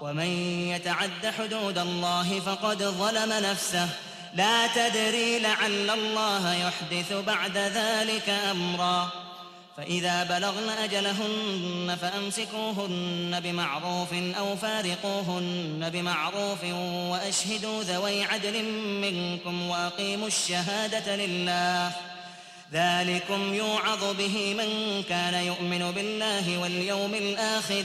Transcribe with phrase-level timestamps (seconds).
[0.00, 0.26] ومن
[0.68, 3.88] يتعد حدود الله فقد ظلم نفسه.
[4.34, 9.10] لا تدري لعل الله يحدث بعد ذلك أمرا.
[9.76, 16.64] فإذا بلغن أجلهن فأمسكوهن بمعروف أو فارقوهن بمعروف
[17.10, 18.64] وأشهدوا ذوي عدل
[19.00, 21.92] منكم وأقيموا الشهادة لله.
[22.72, 27.84] ذلكم يوعظ به من كان يؤمن بالله واليوم الآخر.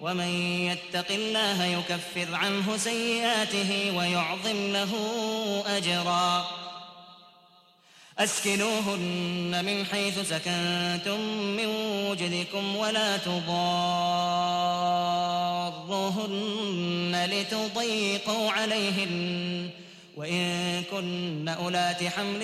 [0.00, 0.28] ومن
[0.68, 4.92] يتق الله يكفر عنه سيئاته ويعظم له
[5.66, 6.46] أجرا.
[8.18, 11.20] أسكنوهن من حيث سكنتم
[11.56, 11.66] من
[12.10, 13.50] وجدكم ولا تضاروهن
[17.30, 19.70] لتضيقوا عليهن.
[20.16, 22.42] وإن كن أولات حمل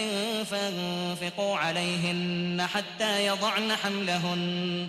[0.50, 4.88] فانفقوا عليهن حتى يضعن حملهن.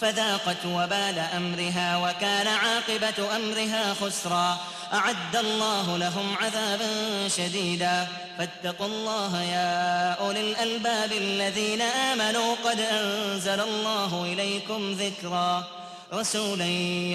[0.00, 4.58] فذاقت وبال أمرها وكان عاقبة أمرها خسرا.
[4.92, 6.88] أعد الله لهم عذابا
[7.28, 8.06] شديدا.
[8.38, 12.54] فاتقوا الله يا أولي الألباب الذين آمنوا.
[12.64, 15.64] قد أنزل الله إليكم ذكرا.
[16.12, 16.66] رسولا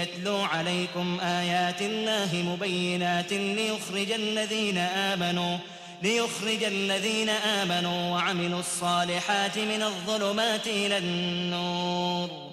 [0.01, 5.57] يتلو عليكم آيات الله مبينات ليخرج الذين آمنوا.
[6.03, 12.52] ليخرج الذين آمنوا وعملوا الصالحات من الظلمات إلى النور.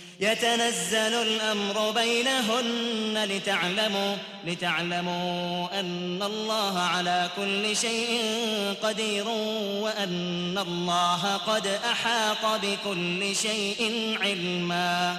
[0.21, 4.15] يتنزل الأمر بينهن لتعلموا
[4.45, 8.21] لتعلموا أن الله على كل شيء
[8.83, 9.27] قدير
[9.81, 15.17] وأن الله قد أحاط بكل شيء علما.